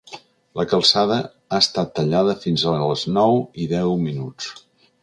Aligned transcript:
La 0.59 0.63
calçada 0.71 1.17
ha 1.25 1.59
estat 1.65 1.93
tallada 1.99 2.35
fins 2.47 2.65
a 2.65 2.75
les 2.87 3.05
nou 3.21 3.39
i 3.67 3.71
deu 3.79 3.97
minuts. 4.09 4.53